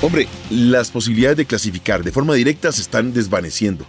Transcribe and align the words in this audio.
Hombre, 0.00 0.28
las 0.48 0.92
posibilidades 0.92 1.38
de 1.38 1.44
clasificar 1.44 2.04
de 2.04 2.12
forma 2.12 2.34
directa 2.34 2.70
se 2.70 2.82
están 2.82 3.12
desvaneciendo. 3.12 3.84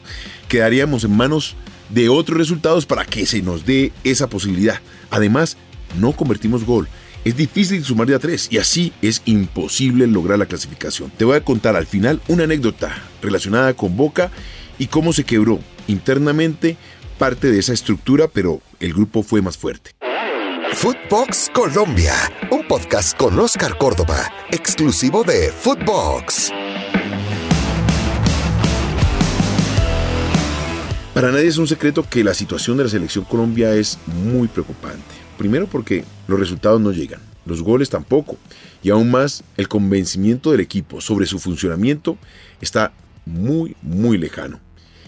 Quedaríamos 0.47 1.03
en 1.03 1.15
manos 1.15 1.55
de 1.89 2.09
otros 2.09 2.35
resultados 2.35 2.87
para 2.87 3.05
que 3.05 3.27
se 3.27 3.43
nos 3.43 3.63
dé 3.63 3.91
esa 4.03 4.27
posibilidad. 4.27 4.79
Además, 5.11 5.55
no 5.99 6.13
convertimos 6.13 6.65
gol. 6.65 6.87
Es 7.25 7.37
difícil 7.37 7.83
sumar 7.83 8.07
de 8.07 8.15
a 8.15 8.19
tres 8.19 8.47
y 8.49 8.57
así 8.57 8.91
es 9.03 9.21
imposible 9.25 10.07
lograr 10.07 10.39
la 10.39 10.47
clasificación. 10.47 11.11
Te 11.15 11.25
voy 11.25 11.37
a 11.37 11.43
contar 11.43 11.75
al 11.75 11.85
final 11.85 12.19
una 12.27 12.45
anécdota 12.45 12.91
relacionada 13.21 13.75
con 13.75 13.95
Boca 13.95 14.31
y 14.79 14.87
cómo 14.87 15.13
se 15.13 15.25
quebró 15.25 15.59
internamente 15.87 16.75
parte 17.19 17.51
de 17.51 17.59
esa 17.59 17.73
estructura, 17.73 18.27
pero 18.27 18.61
el 18.79 18.93
grupo 18.93 19.21
fue 19.21 19.43
más 19.43 19.57
fuerte. 19.57 19.91
Footbox 20.73 21.49
Colombia, 21.53 22.13
un 22.51 22.65
podcast 22.65 23.17
con 23.17 23.37
Oscar 23.37 23.77
Córdoba, 23.77 24.31
exclusivo 24.51 25.23
de 25.23 25.51
Footbox. 25.51 26.51
Para 31.13 31.31
nadie 31.31 31.47
es 31.47 31.57
un 31.57 31.67
secreto 31.67 32.05
que 32.09 32.23
la 32.23 32.33
situación 32.33 32.77
de 32.77 32.85
la 32.85 32.89
selección 32.89 33.25
Colombia 33.25 33.73
es 33.73 33.99
muy 34.05 34.47
preocupante. 34.47 35.03
Primero 35.37 35.67
porque 35.67 36.05
los 36.27 36.39
resultados 36.39 36.79
no 36.79 36.91
llegan, 36.91 37.19
los 37.45 37.61
goles 37.61 37.89
tampoco, 37.89 38.37
y 38.81 38.91
aún 38.91 39.11
más 39.11 39.43
el 39.57 39.67
convencimiento 39.67 40.51
del 40.51 40.61
equipo 40.61 41.01
sobre 41.01 41.25
su 41.25 41.39
funcionamiento 41.39 42.17
está 42.61 42.93
muy, 43.25 43.75
muy 43.81 44.17
lejano. 44.17 44.59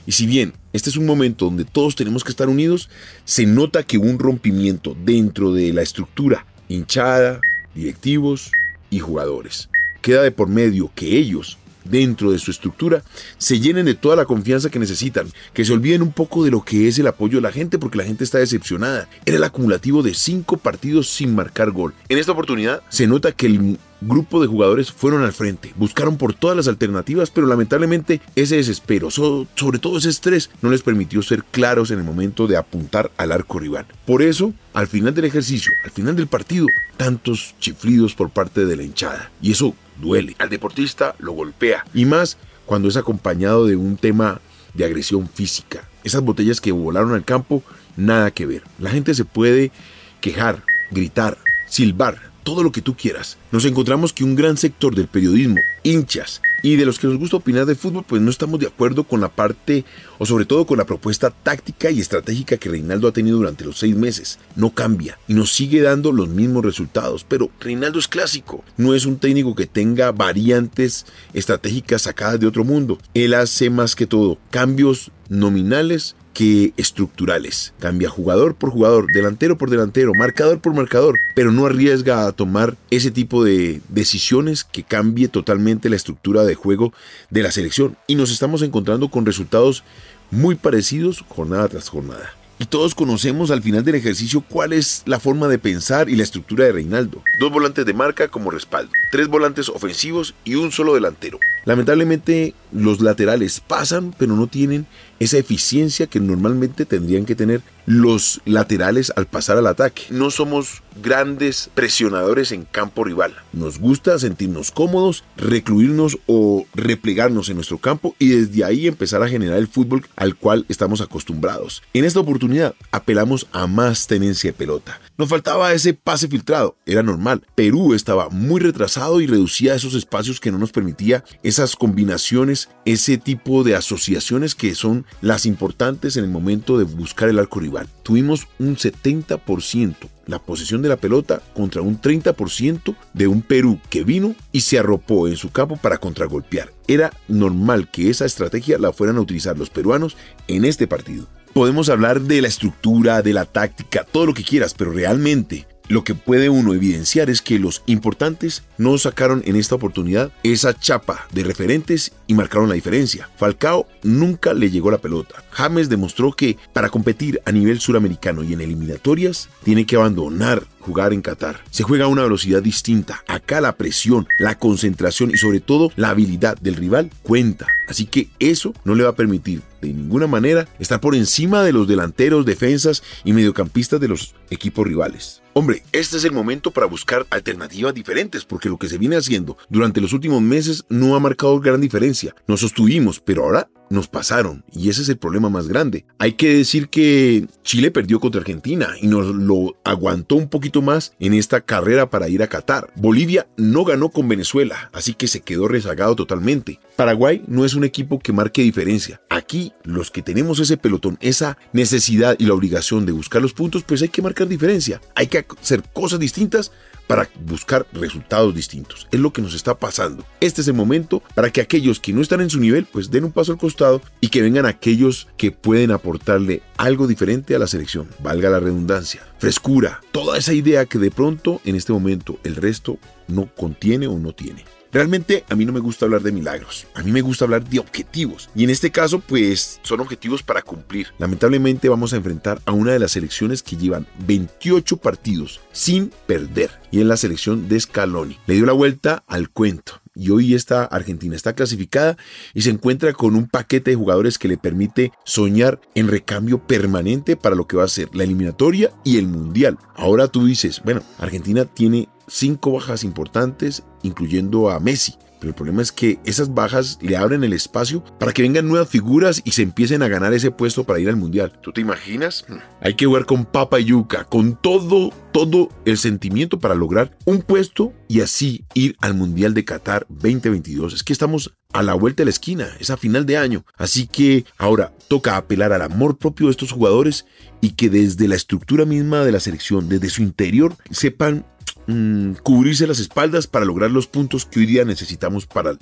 Y 0.05 0.11
si 0.11 0.25
bien 0.25 0.53
este 0.73 0.89
es 0.89 0.97
un 0.97 1.05
momento 1.05 1.45
donde 1.45 1.65
todos 1.65 1.95
tenemos 1.95 2.23
que 2.23 2.31
estar 2.31 2.49
unidos, 2.49 2.89
se 3.25 3.45
nota 3.45 3.83
que 3.83 3.97
un 3.97 4.19
rompimiento 4.19 4.95
dentro 5.05 5.53
de 5.53 5.73
la 5.73 5.81
estructura, 5.81 6.45
hinchada, 6.69 7.41
directivos 7.75 8.51
y 8.89 8.99
jugadores. 8.99 9.69
Queda 10.01 10.23
de 10.23 10.31
por 10.31 10.47
medio 10.47 10.91
que 10.95 11.17
ellos 11.17 11.57
dentro 11.83 12.31
de 12.31 12.39
su 12.39 12.51
estructura 12.51 13.03
se 13.37 13.59
llenen 13.59 13.85
de 13.85 13.95
toda 13.95 14.15
la 14.15 14.25
confianza 14.25 14.69
que 14.69 14.79
necesitan, 14.79 15.27
que 15.53 15.65
se 15.65 15.73
olviden 15.73 16.01
un 16.01 16.11
poco 16.11 16.43
de 16.43 16.51
lo 16.51 16.63
que 16.63 16.87
es 16.87 16.99
el 16.99 17.07
apoyo 17.07 17.37
de 17.37 17.43
la 17.43 17.51
gente 17.51 17.79
porque 17.79 17.97
la 17.97 18.03
gente 18.05 18.23
está 18.23 18.37
decepcionada. 18.37 19.09
Era 19.25 19.37
el 19.37 19.43
acumulativo 19.43 20.03
de 20.03 20.13
cinco 20.13 20.57
partidos 20.57 21.09
sin 21.09 21.35
marcar 21.35 21.71
gol. 21.71 21.93
En 22.09 22.17
esta 22.17 22.31
oportunidad 22.31 22.81
se 22.89 23.07
nota 23.07 23.31
que 23.31 23.47
el 23.47 23.77
grupo 24.01 24.41
de 24.41 24.47
jugadores 24.47 24.91
fueron 24.91 25.23
al 25.23 25.31
frente, 25.31 25.73
buscaron 25.75 26.17
por 26.17 26.33
todas 26.33 26.57
las 26.57 26.67
alternativas, 26.67 27.29
pero 27.29 27.47
lamentablemente 27.47 28.19
ese 28.35 28.57
desespero, 28.57 29.11
sobre 29.11 29.79
todo 29.79 29.97
ese 29.97 30.09
estrés, 30.09 30.49
no 30.61 30.71
les 30.71 30.81
permitió 30.81 31.21
ser 31.21 31.43
claros 31.43 31.91
en 31.91 31.99
el 31.99 32.03
momento 32.03 32.47
de 32.47 32.57
apuntar 32.57 33.11
al 33.17 33.31
arco 33.31 33.59
rival. 33.59 33.85
Por 34.05 34.23
eso, 34.23 34.53
al 34.73 34.87
final 34.87 35.13
del 35.13 35.25
ejercicio, 35.25 35.71
al 35.85 35.91
final 35.91 36.15
del 36.15 36.27
partido, 36.27 36.65
tantos 36.97 37.55
chiflidos 37.59 38.15
por 38.15 38.31
parte 38.31 38.65
de 38.65 38.75
la 38.75 38.83
hinchada. 38.83 39.31
Y 39.41 39.51
eso 39.51 39.75
duele. 40.01 40.35
Al 40.39 40.49
deportista 40.49 41.15
lo 41.19 41.31
golpea. 41.33 41.85
Y 41.93 42.05
más 42.05 42.37
cuando 42.65 42.87
es 42.87 42.97
acompañado 42.97 43.65
de 43.65 43.75
un 43.75 43.97
tema 43.97 44.41
de 44.73 44.85
agresión 44.85 45.29
física. 45.29 45.87
Esas 46.03 46.21
botellas 46.21 46.61
que 46.61 46.71
volaron 46.71 47.13
al 47.13 47.25
campo, 47.25 47.63
nada 47.95 48.31
que 48.31 48.45
ver. 48.45 48.63
La 48.79 48.89
gente 48.89 49.13
se 49.13 49.25
puede 49.25 49.71
quejar, 50.19 50.63
gritar, 50.89 51.37
silbar, 51.67 52.31
todo 52.43 52.63
lo 52.63 52.71
que 52.71 52.81
tú 52.81 52.95
quieras. 52.95 53.37
Nos 53.51 53.65
encontramos 53.65 54.13
que 54.13 54.23
un 54.23 54.35
gran 54.35 54.57
sector 54.57 54.95
del 54.95 55.07
periodismo, 55.07 55.59
hinchas 55.83 56.41
y 56.63 56.75
de 56.75 56.85
los 56.85 56.99
que 56.99 57.07
nos 57.07 57.17
gusta 57.17 57.37
opinar 57.37 57.65
de 57.65 57.75
fútbol, 57.75 58.05
pues 58.07 58.21
no 58.21 58.29
estamos 58.29 58.59
de 58.59 58.67
acuerdo 58.67 59.03
con 59.03 59.21
la 59.21 59.29
parte 59.29 59.85
o 60.17 60.25
sobre 60.25 60.45
todo 60.45 60.65
con 60.65 60.77
la 60.77 60.85
propuesta 60.85 61.29
táctica 61.29 61.89
y 61.89 61.99
estratégica 61.99 62.57
que 62.57 62.69
Reinaldo 62.69 63.07
ha 63.07 63.13
tenido 63.13 63.37
durante 63.37 63.65
los 63.65 63.79
seis 63.79 63.95
meses. 63.95 64.39
No 64.55 64.71
cambia 64.71 65.17
y 65.27 65.33
nos 65.33 65.51
sigue 65.51 65.81
dando 65.81 66.11
los 66.11 66.29
mismos 66.29 66.63
resultados, 66.63 67.25
pero 67.27 67.49
Reinaldo 67.59 67.99
es 67.99 68.07
clásico, 68.07 68.63
no 68.77 68.93
es 68.93 69.05
un 69.05 69.17
técnico 69.17 69.55
que 69.55 69.67
tenga 69.67 70.11
variantes 70.11 71.05
estratégicas 71.33 72.03
sacadas 72.03 72.39
de 72.39 72.47
otro 72.47 72.63
mundo. 72.63 72.97
Él 73.13 73.33
hace 73.33 73.69
más 73.69 73.95
que 73.95 74.07
todo 74.07 74.37
cambios 74.49 75.11
nominales 75.29 76.15
que 76.33 76.73
estructurales. 76.77 77.73
Cambia 77.79 78.09
jugador 78.09 78.55
por 78.55 78.71
jugador, 78.71 79.11
delantero 79.11 79.57
por 79.57 79.69
delantero, 79.69 80.13
marcador 80.13 80.59
por 80.59 80.73
marcador, 80.73 81.19
pero 81.35 81.51
no 81.51 81.65
arriesga 81.65 82.27
a 82.27 82.31
tomar 82.31 82.77
ese 82.89 83.11
tipo 83.11 83.43
de 83.43 83.81
decisiones 83.89 84.63
que 84.63 84.83
cambie 84.83 85.27
totalmente 85.27 85.89
la 85.89 85.95
estructura 85.95 86.43
de 86.43 86.55
juego 86.55 86.93
de 87.29 87.43
la 87.43 87.51
selección. 87.51 87.97
Y 88.07 88.15
nos 88.15 88.31
estamos 88.31 88.61
encontrando 88.61 89.09
con 89.09 89.25
resultados 89.25 89.83
muy 90.29 90.55
parecidos 90.55 91.23
jornada 91.27 91.67
tras 91.67 91.89
jornada. 91.89 92.33
Y 92.61 92.65
todos 92.65 92.93
conocemos 92.93 93.49
al 93.49 93.63
final 93.63 93.83
del 93.83 93.95
ejercicio 93.95 94.41
cuál 94.47 94.71
es 94.71 95.01
la 95.07 95.19
forma 95.19 95.47
de 95.47 95.57
pensar 95.57 96.09
y 96.09 96.15
la 96.15 96.21
estructura 96.21 96.65
de 96.65 96.71
Reinaldo. 96.71 97.23
Dos 97.39 97.51
volantes 97.51 97.87
de 97.87 97.93
marca 97.95 98.27
como 98.27 98.51
respaldo, 98.51 98.91
tres 99.11 99.27
volantes 99.27 99.67
ofensivos 99.67 100.35
y 100.43 100.53
un 100.53 100.71
solo 100.71 100.93
delantero. 100.93 101.39
Lamentablemente 101.65 102.53
los 102.71 103.01
laterales 103.01 103.59
pasan 103.59 104.13
pero 104.17 104.35
no 104.35 104.47
tienen 104.47 104.87
esa 105.19 105.37
eficiencia 105.37 106.07
que 106.07 106.19
normalmente 106.19 106.85
tendrían 106.85 107.25
que 107.25 107.35
tener 107.35 107.61
los 107.85 108.41
laterales 108.45 109.11
al 109.15 109.27
pasar 109.27 109.57
al 109.57 109.67
ataque. 109.67 110.03
No 110.09 110.31
somos 110.31 110.81
grandes 111.01 111.69
presionadores 111.73 112.51
en 112.51 112.65
campo 112.65 113.03
rival. 113.03 113.35
Nos 113.53 113.79
gusta 113.79 114.17
sentirnos 114.19 114.71
cómodos, 114.71 115.23
recluirnos 115.37 116.17
o 116.25 116.65
replegarnos 116.73 117.49
en 117.49 117.55
nuestro 117.55 117.77
campo 117.77 118.15
y 118.17 118.29
desde 118.29 118.63
ahí 118.63 118.87
empezar 118.87 119.21
a 119.23 119.27
generar 119.27 119.57
el 119.57 119.67
fútbol 119.67 120.05
al 120.15 120.35
cual 120.35 120.65
estamos 120.69 121.01
acostumbrados. 121.01 121.81
En 121.93 122.05
esta 122.05 122.19
oportunidad 122.19 122.75
apelamos 122.91 123.47
a 123.51 123.67
más 123.67 124.07
tenencia 124.07 124.51
de 124.51 124.57
pelota. 124.57 124.99
Nos 125.17 125.29
faltaba 125.29 125.73
ese 125.73 125.93
pase 125.93 126.27
filtrado, 126.27 126.75
era 126.85 127.03
normal. 127.03 127.45
Perú 127.55 127.93
estaba 127.93 128.29
muy 128.29 128.59
retrasado 128.59 129.21
y 129.21 129.27
reducía 129.27 129.75
esos 129.75 129.93
espacios 129.93 130.39
que 130.39 130.51
no 130.51 130.57
nos 130.57 130.71
permitía 130.71 131.23
esas 131.51 131.75
combinaciones, 131.75 132.69
ese 132.85 133.17
tipo 133.17 133.65
de 133.65 133.75
asociaciones 133.75 134.55
que 134.55 134.73
son 134.73 135.05
las 135.19 135.45
importantes 135.45 136.15
en 136.15 136.23
el 136.23 136.29
momento 136.29 136.77
de 136.77 136.85
buscar 136.85 137.27
el 137.27 137.39
arco 137.39 137.59
rival. 137.59 137.89
Tuvimos 138.03 138.47
un 138.57 138.77
70% 138.77 139.95
la 140.27 140.39
posesión 140.39 140.81
de 140.81 140.87
la 140.87 140.95
pelota 140.95 141.41
contra 141.53 141.81
un 141.81 141.99
30% 141.99 142.95
de 143.13 143.27
un 143.27 143.41
Perú 143.41 143.79
que 143.89 144.05
vino 144.05 144.33
y 144.53 144.61
se 144.61 144.79
arropó 144.79 145.27
en 145.27 145.35
su 145.35 145.51
campo 145.51 145.75
para 145.75 145.97
contragolpear. 145.97 146.71
Era 146.87 147.11
normal 147.27 147.89
que 147.91 148.09
esa 148.09 148.25
estrategia 148.25 148.77
la 148.77 148.93
fueran 148.93 149.17
a 149.17 149.21
utilizar 149.21 149.57
los 149.57 149.69
peruanos 149.69 150.15
en 150.47 150.63
este 150.63 150.87
partido. 150.87 151.27
Podemos 151.53 151.89
hablar 151.89 152.21
de 152.21 152.41
la 152.41 152.47
estructura, 152.47 153.21
de 153.21 153.33
la 153.33 153.43
táctica, 153.43 154.05
todo 154.09 154.25
lo 154.25 154.33
que 154.33 154.45
quieras, 154.45 154.73
pero 154.73 154.91
realmente 154.91 155.67
lo 155.91 156.05
que 156.05 156.15
puede 156.15 156.49
uno 156.49 156.73
evidenciar 156.73 157.29
es 157.29 157.41
que 157.41 157.59
los 157.59 157.83
importantes 157.85 158.63
no 158.81 158.97
sacaron 158.97 159.43
en 159.45 159.55
esta 159.55 159.75
oportunidad 159.75 160.31
esa 160.41 160.77
chapa 160.77 161.27
de 161.31 161.43
referentes 161.43 162.13
y 162.25 162.33
marcaron 162.33 162.67
la 162.67 162.75
diferencia. 162.75 163.29
Falcao 163.37 163.87
nunca 164.01 164.53
le 164.53 164.71
llegó 164.71 164.89
la 164.89 164.97
pelota. 164.97 165.43
James 165.51 165.87
demostró 165.87 166.31
que 166.31 166.57
para 166.73 166.89
competir 166.89 167.39
a 167.45 167.51
nivel 167.51 167.79
suramericano 167.79 168.43
y 168.43 168.53
en 168.53 168.61
eliminatorias 168.61 169.49
tiene 169.63 169.85
que 169.85 169.97
abandonar 169.97 170.63
jugar 170.81 171.13
en 171.13 171.21
Qatar. 171.21 171.61
Se 171.69 171.83
juega 171.83 172.05
a 172.05 172.09
una 172.09 172.23
velocidad 172.23 172.61
distinta. 172.61 173.23
Acá 173.27 173.61
la 173.61 173.77
presión, 173.77 174.27
la 174.39 174.57
concentración 174.57 175.31
y 175.31 175.37
sobre 175.37 175.59
todo 175.59 175.91
la 175.95 176.09
habilidad 176.09 176.57
del 176.57 176.75
rival 176.75 177.11
cuenta. 177.21 177.67
Así 177.87 178.05
que 178.05 178.29
eso 178.39 178.73
no 178.83 178.95
le 178.95 179.03
va 179.03 179.11
a 179.11 179.15
permitir 179.15 179.61
de 179.81 179.93
ninguna 179.93 180.27
manera 180.27 180.67
estar 180.79 180.99
por 180.99 181.15
encima 181.15 181.63
de 181.63 181.73
los 181.73 181.87
delanteros, 181.87 182.45
defensas 182.45 183.03
y 183.23 183.33
mediocampistas 183.33 183.99
de 183.99 184.07
los 184.07 184.35
equipos 184.49 184.87
rivales. 184.87 185.41
Hombre, 185.53 185.83
este 185.91 186.15
es 186.15 186.23
el 186.23 186.31
momento 186.31 186.71
para 186.71 186.85
buscar 186.85 187.27
alternativas 187.29 187.93
diferentes 187.93 188.45
porque 188.45 188.69
lo 188.71 188.77
que 188.77 188.89
se 188.89 188.97
viene 188.97 189.17
haciendo 189.17 189.57
durante 189.69 190.01
los 190.01 190.13
últimos 190.13 190.41
meses 190.41 190.85
no 190.89 191.15
ha 191.15 191.19
marcado 191.19 191.59
gran 191.59 191.81
diferencia. 191.81 192.33
Nos 192.47 192.61
sostuvimos, 192.61 193.19
pero 193.19 193.43
ahora 193.43 193.69
nos 193.91 194.07
pasaron 194.07 194.63
y 194.71 194.89
ese 194.89 195.01
es 195.01 195.09
el 195.09 195.17
problema 195.17 195.49
más 195.49 195.67
grande. 195.67 196.05
Hay 196.17 196.33
que 196.33 196.55
decir 196.55 196.87
que 196.87 197.47
Chile 197.63 197.91
perdió 197.91 198.19
contra 198.19 198.39
Argentina 198.39 198.87
y 199.01 199.07
nos 199.07 199.27
lo 199.27 199.77
aguantó 199.83 200.35
un 200.35 200.47
poquito 200.47 200.81
más 200.81 201.13
en 201.19 201.33
esta 201.33 201.61
carrera 201.61 202.09
para 202.09 202.29
ir 202.29 202.41
a 202.41 202.47
Qatar. 202.47 202.91
Bolivia 202.95 203.47
no 203.57 203.83
ganó 203.83 204.09
con 204.09 204.29
Venezuela, 204.29 204.89
así 204.93 205.13
que 205.13 205.27
se 205.27 205.41
quedó 205.41 205.67
rezagado 205.67 206.15
totalmente. 206.15 206.79
Paraguay 206.95 207.43
no 207.47 207.65
es 207.65 207.73
un 207.73 207.83
equipo 207.83 208.19
que 208.19 208.31
marque 208.31 208.61
diferencia. 208.61 209.21
Aquí 209.29 209.73
los 209.83 210.09
que 210.09 210.21
tenemos 210.21 210.59
ese 210.59 210.77
pelotón, 210.77 211.17
esa 211.19 211.57
necesidad 211.73 212.37
y 212.39 212.45
la 212.45 212.53
obligación 212.53 213.05
de 213.05 213.11
buscar 213.11 213.41
los 213.41 213.53
puntos, 213.53 213.83
pues 213.83 214.01
hay 214.01 214.09
que 214.09 214.21
marcar 214.21 214.47
diferencia. 214.47 215.01
Hay 215.15 215.27
que 215.27 215.45
hacer 215.61 215.83
cosas 215.91 216.19
distintas 216.19 216.71
para 217.07 217.29
buscar 217.45 217.85
resultados 217.93 218.55
distintos. 218.55 219.07
Es 219.11 219.19
lo 219.19 219.33
que 219.33 219.41
nos 219.41 219.53
está 219.53 219.77
pasando. 219.77 220.25
Este 220.39 220.61
es 220.61 220.67
el 220.67 220.73
momento 220.73 221.21
para 221.35 221.51
que 221.51 221.61
aquellos 221.61 221.99
que 221.99 222.13
no 222.13 222.21
están 222.21 222.41
en 222.41 222.49
su 222.49 222.59
nivel 222.59 222.85
pues 222.85 223.11
den 223.11 223.25
un 223.25 223.31
paso 223.31 223.51
al 223.51 223.57
costado 223.57 224.01
y 224.19 224.29
que 224.29 224.41
vengan 224.41 224.65
aquellos 224.65 225.27
que 225.37 225.51
pueden 225.51 225.91
aportarle 225.91 226.61
algo 226.77 227.07
diferente 227.07 227.55
a 227.55 227.59
la 227.59 227.67
selección. 227.67 228.07
Valga 228.19 228.49
la 228.49 228.59
redundancia. 228.59 229.21
Frescura. 229.39 230.01
Toda 230.11 230.37
esa 230.37 230.53
idea 230.53 230.85
que 230.85 230.99
de 230.99 231.11
pronto 231.11 231.61
en 231.65 231.75
este 231.75 231.93
momento 231.93 232.39
el 232.43 232.55
resto 232.55 232.97
no 233.27 233.47
contiene 233.55 234.07
o 234.07 234.17
no 234.17 234.33
tiene. 234.33 234.65
Realmente 234.91 235.45
a 235.49 235.55
mí 235.55 235.65
no 235.65 235.71
me 235.71 235.79
gusta 235.79 236.05
hablar 236.05 236.21
de 236.21 236.31
milagros, 236.33 236.85
a 236.93 237.01
mí 237.01 237.11
me 237.11 237.21
gusta 237.21 237.45
hablar 237.45 237.63
de 237.63 237.79
objetivos. 237.79 238.49
Y 238.53 238.65
en 238.65 238.69
este 238.69 238.91
caso, 238.91 239.19
pues 239.19 239.79
son 239.83 240.01
objetivos 240.01 240.43
para 240.43 240.61
cumplir. 240.61 241.07
Lamentablemente 241.17 241.87
vamos 241.87 242.11
a 242.13 242.17
enfrentar 242.17 242.61
a 242.65 242.73
una 242.73 242.91
de 242.91 242.99
las 242.99 243.11
selecciones 243.11 243.63
que 243.63 243.77
llevan 243.77 244.05
28 244.27 244.97
partidos 244.97 245.61
sin 245.71 246.11
perder. 246.27 246.71
Y 246.91 246.99
en 246.99 247.07
la 247.07 247.15
selección 247.15 247.69
de 247.69 247.79
Scaloni. 247.79 248.37
Le 248.47 248.55
dio 248.55 248.65
la 248.65 248.73
vuelta 248.73 249.23
al 249.27 249.49
cuento. 249.49 250.01
y 250.13 250.29
hoy 250.29 250.55
esta 250.55 250.83
Argentina 250.83 251.37
está 251.37 251.53
clasificada 251.53 252.17
y 252.53 252.63
se 252.63 252.69
encuentra 252.69 253.13
con 253.13 253.33
un 253.33 253.47
paquete 253.47 253.91
de 253.91 253.95
jugadores 253.95 254.37
que 254.37 254.49
le 254.49 254.57
permite 254.57 255.13
soñar 255.23 255.79
en 255.95 256.09
recambio 256.09 256.59
permanente 256.59 257.37
para 257.37 257.55
lo 257.55 257.65
que 257.65 257.77
va 257.77 257.85
a 257.85 257.87
ser 257.87 258.09
la 258.13 258.25
eliminatoria 258.25 258.91
y 259.05 259.17
el 259.17 259.27
mundial. 259.27 259.77
Ahora 259.95 260.27
tú 260.27 260.45
dices, 260.45 260.81
bueno, 260.83 261.01
Argentina 261.17 261.63
tiene 261.63 262.09
cinco 262.31 262.71
bajas 262.71 263.03
importantes, 263.03 263.83
incluyendo 264.03 264.69
a 264.69 264.79
Messi. 264.79 265.15
Pero 265.41 265.49
el 265.49 265.55
problema 265.55 265.81
es 265.81 265.91
que 265.91 266.19
esas 266.23 266.53
bajas 266.53 266.99
le 267.01 267.17
abren 267.17 267.43
el 267.43 267.51
espacio 267.51 268.03
para 268.19 268.31
que 268.31 268.43
vengan 268.43 268.67
nuevas 268.67 268.87
figuras 268.87 269.41
y 269.43 269.51
se 269.51 269.63
empiecen 269.63 270.03
a 270.03 270.07
ganar 270.07 270.33
ese 270.35 270.51
puesto 270.51 270.83
para 270.83 270.99
ir 270.99 271.09
al 271.09 271.15
mundial. 271.15 271.51
¿Tú 271.63 271.71
te 271.71 271.81
imaginas? 271.81 272.45
Hmm. 272.47 272.57
Hay 272.79 272.93
que 272.93 273.07
jugar 273.07 273.25
con 273.25 273.45
papa 273.45 273.79
y 273.79 273.85
yuca, 273.85 274.23
con 274.25 274.55
todo, 274.55 275.11
todo 275.31 275.69
el 275.85 275.97
sentimiento 275.97 276.59
para 276.59 276.75
lograr 276.75 277.17
un 277.25 277.41
puesto 277.41 277.91
y 278.07 278.21
así 278.21 278.65
ir 278.75 278.95
al 279.01 279.15
mundial 279.15 279.55
de 279.55 279.65
Qatar 279.65 280.05
2022. 280.09 280.93
Es 280.93 281.03
que 281.03 281.13
estamos 281.13 281.55
a 281.73 281.81
la 281.81 281.95
vuelta 281.95 282.21
de 282.21 282.25
la 282.25 282.31
esquina, 282.31 282.69
esa 282.79 282.95
final 282.95 283.25
de 283.25 283.37
año. 283.37 283.65
Así 283.77 284.05
que 284.05 284.45
ahora 284.59 284.93
toca 285.07 285.37
apelar 285.37 285.73
al 285.73 285.81
amor 285.81 286.19
propio 286.19 286.47
de 286.47 286.51
estos 286.51 286.71
jugadores 286.71 287.25
y 287.61 287.71
que 287.71 287.89
desde 287.89 288.27
la 288.27 288.35
estructura 288.35 288.85
misma 288.85 289.25
de 289.25 289.31
la 289.31 289.39
selección, 289.39 289.89
desde 289.89 290.09
su 290.09 290.21
interior, 290.21 290.75
sepan 290.91 291.45
Mm, 291.91 292.35
cubrirse 292.43 292.87
las 292.87 292.99
espaldas 292.99 293.47
para 293.47 293.65
lograr 293.65 293.91
los 293.91 294.07
puntos 294.07 294.45
que 294.45 294.61
hoy 294.61 294.65
día 294.65 294.85
necesitamos 294.85 295.45
para 295.45 295.77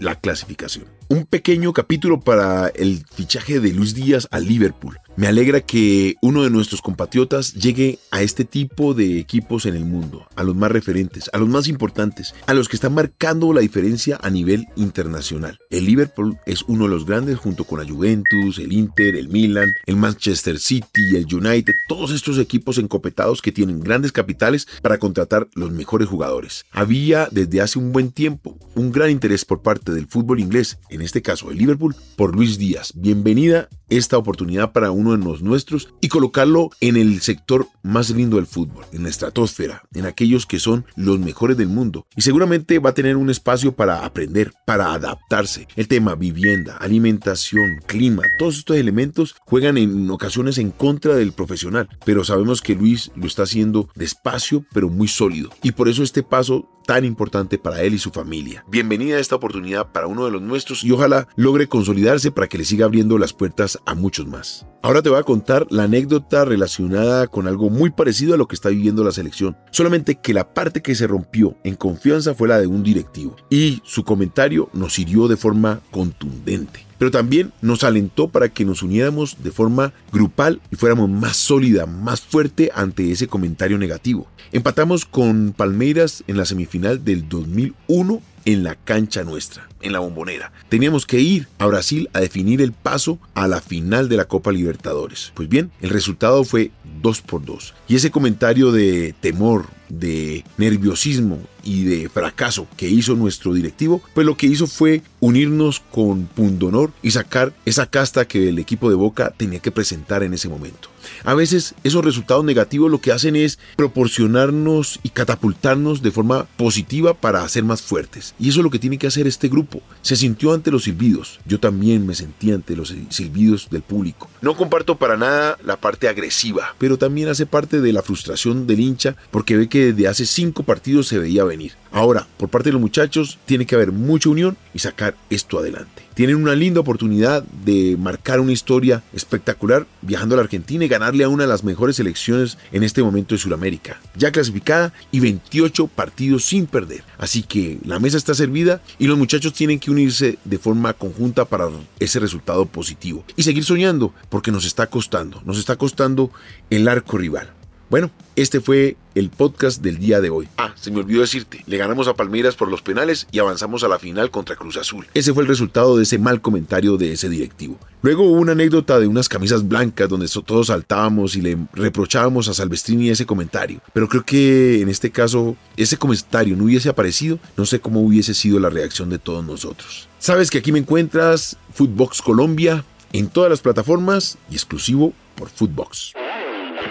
la 0.00 0.16
clasificación. 0.16 0.86
Un 1.08 1.24
pequeño 1.24 1.72
capítulo 1.72 2.18
para 2.18 2.66
el 2.68 3.04
fichaje 3.14 3.60
de 3.60 3.72
Luis 3.72 3.94
Díaz 3.94 4.26
a 4.32 4.40
Liverpool. 4.40 4.98
Me 5.14 5.26
alegra 5.26 5.60
que 5.60 6.16
uno 6.22 6.42
de 6.42 6.48
nuestros 6.48 6.80
compatriotas 6.80 7.52
llegue 7.52 7.98
a 8.10 8.22
este 8.22 8.46
tipo 8.46 8.94
de 8.94 9.18
equipos 9.18 9.66
en 9.66 9.76
el 9.76 9.84
mundo, 9.84 10.26
a 10.36 10.42
los 10.42 10.56
más 10.56 10.72
referentes, 10.72 11.28
a 11.34 11.38
los 11.38 11.50
más 11.50 11.68
importantes, 11.68 12.34
a 12.46 12.54
los 12.54 12.66
que 12.66 12.76
están 12.76 12.94
marcando 12.94 13.52
la 13.52 13.60
diferencia 13.60 14.18
a 14.22 14.30
nivel 14.30 14.64
internacional. 14.74 15.58
El 15.68 15.84
Liverpool 15.84 16.38
es 16.46 16.62
uno 16.62 16.84
de 16.84 16.90
los 16.90 17.04
grandes 17.04 17.38
junto 17.38 17.64
con 17.64 17.80
la 17.80 17.86
Juventus, 17.86 18.58
el 18.58 18.72
Inter, 18.72 19.14
el 19.14 19.28
Milan, 19.28 19.74
el 19.84 19.96
Manchester 19.96 20.58
City, 20.58 21.14
el 21.14 21.26
United, 21.26 21.74
todos 21.88 22.10
estos 22.10 22.38
equipos 22.38 22.78
encopetados 22.78 23.42
que 23.42 23.52
tienen 23.52 23.80
grandes 23.80 24.12
capitales 24.12 24.66
para 24.80 24.96
contratar 24.96 25.46
los 25.54 25.72
mejores 25.72 26.08
jugadores. 26.08 26.64
Había 26.70 27.28
desde 27.30 27.60
hace 27.60 27.78
un 27.78 27.92
buen 27.92 28.12
tiempo 28.12 28.56
un 28.74 28.90
gran 28.90 29.10
interés 29.10 29.44
por 29.44 29.60
parte 29.60 29.92
del 29.92 30.06
fútbol 30.06 30.40
inglés, 30.40 30.78
en 30.88 31.02
este 31.02 31.20
caso 31.20 31.50
el 31.50 31.58
Liverpool, 31.58 31.94
por 32.16 32.34
Luis 32.34 32.56
Díaz. 32.56 32.92
Bienvenida 32.96 33.68
esta 33.96 34.16
oportunidad 34.16 34.72
para 34.72 34.90
uno 34.90 35.12
de 35.12 35.24
los 35.24 35.42
nuestros 35.42 35.92
y 36.00 36.08
colocarlo 36.08 36.70
en 36.80 36.96
el 36.96 37.20
sector 37.20 37.68
más 37.82 38.10
lindo 38.10 38.36
del 38.36 38.46
fútbol, 38.46 38.84
en 38.92 39.02
la 39.02 39.08
estratosfera, 39.08 39.82
en 39.94 40.06
aquellos 40.06 40.46
que 40.46 40.58
son 40.58 40.86
los 40.96 41.18
mejores 41.18 41.56
del 41.56 41.68
mundo. 41.68 42.06
Y 42.16 42.22
seguramente 42.22 42.78
va 42.78 42.90
a 42.90 42.94
tener 42.94 43.16
un 43.16 43.30
espacio 43.30 43.72
para 43.72 44.04
aprender, 44.04 44.52
para 44.66 44.94
adaptarse. 44.94 45.68
El 45.76 45.88
tema 45.88 46.14
vivienda, 46.14 46.76
alimentación, 46.78 47.80
clima, 47.86 48.22
todos 48.38 48.58
estos 48.58 48.76
elementos 48.76 49.36
juegan 49.44 49.76
en 49.76 50.10
ocasiones 50.10 50.58
en 50.58 50.70
contra 50.70 51.14
del 51.14 51.32
profesional, 51.32 51.88
pero 52.04 52.24
sabemos 52.24 52.62
que 52.62 52.74
Luis 52.74 53.10
lo 53.14 53.26
está 53.26 53.42
haciendo 53.42 53.88
despacio, 53.94 54.64
pero 54.72 54.88
muy 54.88 55.08
sólido. 55.08 55.50
Y 55.62 55.72
por 55.72 55.88
eso 55.88 56.02
este 56.02 56.22
paso 56.22 56.68
tan 56.82 57.04
importante 57.04 57.58
para 57.58 57.82
él 57.82 57.94
y 57.94 57.98
su 57.98 58.10
familia. 58.10 58.64
Bienvenida 58.68 59.16
a 59.16 59.20
esta 59.20 59.36
oportunidad 59.36 59.92
para 59.92 60.06
uno 60.06 60.24
de 60.24 60.30
los 60.30 60.42
nuestros 60.42 60.84
y 60.84 60.90
ojalá 60.90 61.28
logre 61.36 61.68
consolidarse 61.68 62.30
para 62.30 62.48
que 62.48 62.58
le 62.58 62.64
siga 62.64 62.86
abriendo 62.86 63.18
las 63.18 63.32
puertas 63.32 63.78
a 63.86 63.94
muchos 63.94 64.26
más. 64.26 64.66
Ahora 64.82 65.00
te 65.00 65.08
voy 65.08 65.18
a 65.18 65.22
contar 65.22 65.66
la 65.70 65.84
anécdota 65.84 66.44
relacionada 66.44 67.28
con 67.28 67.46
algo 67.46 67.70
muy 67.70 67.90
parecido 67.90 68.34
a 68.34 68.36
lo 68.36 68.48
que 68.48 68.56
está 68.56 68.68
viviendo 68.68 69.04
la 69.04 69.12
selección, 69.12 69.56
solamente 69.70 70.16
que 70.16 70.34
la 70.34 70.52
parte 70.54 70.82
que 70.82 70.94
se 70.94 71.06
rompió 71.06 71.56
en 71.62 71.76
confianza 71.76 72.34
fue 72.34 72.48
la 72.48 72.58
de 72.58 72.66
un 72.66 72.82
directivo 72.82 73.36
y 73.48 73.80
su 73.84 74.02
comentario 74.02 74.68
nos 74.72 74.98
hirió 74.98 75.28
de 75.28 75.36
forma 75.36 75.80
contundente 75.90 76.86
pero 77.02 77.10
también 77.10 77.52
nos 77.60 77.82
alentó 77.82 78.28
para 78.28 78.48
que 78.48 78.64
nos 78.64 78.84
uniéramos 78.84 79.42
de 79.42 79.50
forma 79.50 79.92
grupal 80.12 80.60
y 80.70 80.76
fuéramos 80.76 81.10
más 81.10 81.36
sólida, 81.36 81.84
más 81.84 82.20
fuerte 82.20 82.70
ante 82.76 83.10
ese 83.10 83.26
comentario 83.26 83.76
negativo. 83.76 84.28
Empatamos 84.52 85.04
con 85.04 85.52
Palmeiras 85.52 86.22
en 86.28 86.36
la 86.36 86.44
semifinal 86.44 87.04
del 87.04 87.28
2001 87.28 88.22
en 88.44 88.62
la 88.62 88.74
cancha 88.74 89.24
nuestra, 89.24 89.68
en 89.80 89.92
la 89.92 90.00
bombonera. 90.00 90.52
Teníamos 90.68 91.06
que 91.06 91.20
ir 91.20 91.48
a 91.58 91.66
Brasil 91.66 92.08
a 92.12 92.20
definir 92.20 92.60
el 92.62 92.72
paso 92.72 93.18
a 93.34 93.46
la 93.48 93.60
final 93.60 94.08
de 94.08 94.16
la 94.16 94.26
Copa 94.26 94.52
Libertadores. 94.52 95.32
Pues 95.34 95.48
bien, 95.48 95.70
el 95.80 95.90
resultado 95.90 96.44
fue 96.44 96.70
2 97.02 97.20
por 97.22 97.44
2. 97.44 97.74
Y 97.88 97.96
ese 97.96 98.10
comentario 98.10 98.72
de 98.72 99.14
temor, 99.20 99.66
de 99.92 100.44
nerviosismo 100.56 101.38
y 101.62 101.84
de 101.84 102.08
fracaso 102.08 102.66
que 102.76 102.88
hizo 102.88 103.14
nuestro 103.14 103.54
directivo, 103.54 104.02
pues 104.14 104.26
lo 104.26 104.36
que 104.36 104.46
hizo 104.46 104.66
fue 104.66 105.02
unirnos 105.20 105.80
con 105.80 106.26
pundonor 106.26 106.92
y 107.02 107.12
sacar 107.12 107.52
esa 107.64 107.86
casta 107.86 108.26
que 108.26 108.48
el 108.48 108.58
equipo 108.58 108.88
de 108.88 108.96
Boca 108.96 109.32
tenía 109.36 109.60
que 109.60 109.70
presentar 109.70 110.22
en 110.22 110.34
ese 110.34 110.48
momento. 110.48 110.88
A 111.24 111.34
veces 111.34 111.74
esos 111.84 112.04
resultados 112.04 112.44
negativos 112.44 112.90
lo 112.90 113.00
que 113.00 113.12
hacen 113.12 113.36
es 113.36 113.58
proporcionarnos 113.76 115.00
y 115.02 115.10
catapultarnos 115.10 116.02
de 116.02 116.10
forma 116.10 116.46
positiva 116.56 117.14
para 117.14 117.48
ser 117.48 117.64
más 117.64 117.82
fuertes. 117.82 118.34
Y 118.38 118.48
eso 118.48 118.60
es 118.60 118.64
lo 118.64 118.70
que 118.70 118.78
tiene 118.78 118.98
que 118.98 119.06
hacer 119.06 119.26
este 119.26 119.48
grupo. 119.48 119.82
Se 120.02 120.16
sintió 120.16 120.52
ante 120.52 120.70
los 120.70 120.84
silbidos. 120.84 121.40
Yo 121.46 121.60
también 121.60 122.06
me 122.06 122.14
sentí 122.14 122.52
ante 122.52 122.76
los 122.76 122.94
silbidos 123.10 123.68
del 123.70 123.82
público. 123.82 124.28
No 124.40 124.56
comparto 124.56 124.96
para 124.96 125.16
nada 125.16 125.58
la 125.64 125.76
parte 125.76 126.08
agresiva, 126.08 126.74
pero 126.78 126.98
también 126.98 127.28
hace 127.28 127.46
parte 127.46 127.80
de 127.80 127.92
la 127.92 128.02
frustración 128.02 128.66
del 128.66 128.80
hincha 128.80 129.16
porque 129.30 129.56
ve 129.56 129.68
desde 129.86 130.08
hace 130.08 130.26
cinco 130.26 130.62
partidos 130.62 131.08
se 131.08 131.18
veía 131.18 131.44
venir. 131.44 131.72
Ahora, 131.90 132.26
por 132.38 132.48
parte 132.48 132.70
de 132.70 132.72
los 132.72 132.80
muchachos, 132.80 133.38
tiene 133.44 133.66
que 133.66 133.74
haber 133.74 133.92
mucha 133.92 134.30
unión 134.30 134.56
y 134.72 134.78
sacar 134.78 135.14
esto 135.28 135.58
adelante. 135.58 136.02
Tienen 136.14 136.36
una 136.36 136.54
linda 136.54 136.80
oportunidad 136.80 137.42
de 137.42 137.96
marcar 137.98 138.40
una 138.40 138.52
historia 138.52 139.02
espectacular 139.12 139.86
viajando 140.00 140.34
a 140.34 140.36
la 140.36 140.42
Argentina 140.42 140.84
y 140.84 140.88
ganarle 140.88 141.24
a 141.24 141.28
una 141.28 141.44
de 141.44 141.48
las 141.48 141.64
mejores 141.64 141.96
selecciones 141.96 142.56
en 142.72 142.82
este 142.82 143.02
momento 143.02 143.34
de 143.34 143.40
Sudamérica. 143.40 144.00
Ya 144.16 144.32
clasificada 144.32 144.92
y 145.10 145.20
28 145.20 145.86
partidos 145.88 146.44
sin 146.44 146.66
perder. 146.66 147.04
Así 147.18 147.42
que 147.42 147.78
la 147.84 147.98
mesa 147.98 148.16
está 148.16 148.34
servida 148.34 148.82
y 148.98 149.06
los 149.06 149.18
muchachos 149.18 149.52
tienen 149.52 149.78
que 149.78 149.90
unirse 149.90 150.38
de 150.44 150.58
forma 150.58 150.94
conjunta 150.94 151.44
para 151.44 151.68
ese 151.98 152.20
resultado 152.20 152.66
positivo. 152.66 153.24
Y 153.36 153.42
seguir 153.42 153.64
soñando 153.64 154.14
porque 154.28 154.50
nos 154.50 154.64
está 154.64 154.86
costando, 154.86 155.42
nos 155.44 155.58
está 155.58 155.76
costando 155.76 156.30
el 156.70 156.88
arco 156.88 157.18
rival. 157.18 157.52
Bueno, 157.92 158.10
este 158.36 158.62
fue 158.62 158.96
el 159.14 159.28
podcast 159.28 159.82
del 159.82 159.98
día 159.98 160.22
de 160.22 160.30
hoy. 160.30 160.48
Ah, 160.56 160.72
se 160.76 160.90
me 160.90 161.00
olvidó 161.00 161.20
decirte, 161.20 161.62
le 161.66 161.76
ganamos 161.76 162.08
a 162.08 162.14
Palmeiras 162.14 162.54
por 162.54 162.68
los 162.68 162.80
penales 162.80 163.26
y 163.30 163.38
avanzamos 163.38 163.84
a 163.84 163.88
la 163.88 163.98
final 163.98 164.30
contra 164.30 164.56
Cruz 164.56 164.78
Azul. 164.78 165.06
Ese 165.12 165.34
fue 165.34 165.42
el 165.42 165.48
resultado 165.50 165.98
de 165.98 166.04
ese 166.04 166.18
mal 166.18 166.40
comentario 166.40 166.96
de 166.96 167.12
ese 167.12 167.28
directivo. 167.28 167.78
Luego 168.00 168.22
hubo 168.22 168.40
una 168.40 168.52
anécdota 168.52 168.98
de 168.98 169.08
unas 169.08 169.28
camisas 169.28 169.68
blancas 169.68 170.08
donde 170.08 170.26
todos 170.26 170.68
saltábamos 170.68 171.36
y 171.36 171.42
le 171.42 171.58
reprochábamos 171.74 172.48
a 172.48 172.54
Salvestrini 172.54 173.10
ese 173.10 173.26
comentario. 173.26 173.82
Pero 173.92 174.08
creo 174.08 174.24
que 174.24 174.80
en 174.80 174.88
este 174.88 175.10
caso 175.10 175.54
ese 175.76 175.98
comentario 175.98 176.56
no 176.56 176.64
hubiese 176.64 176.88
aparecido, 176.88 177.38
no 177.58 177.66
sé 177.66 177.80
cómo 177.80 178.00
hubiese 178.00 178.32
sido 178.32 178.58
la 178.58 178.70
reacción 178.70 179.10
de 179.10 179.18
todos 179.18 179.44
nosotros. 179.44 180.08
Sabes 180.18 180.50
que 180.50 180.56
aquí 180.56 180.72
me 180.72 180.78
encuentras 180.78 181.58
Footbox 181.74 182.22
Colombia 182.22 182.86
en 183.12 183.28
todas 183.28 183.50
las 183.50 183.60
plataformas 183.60 184.38
y 184.50 184.54
exclusivo 184.54 185.12
por 185.34 185.50
Footbox. 185.50 186.14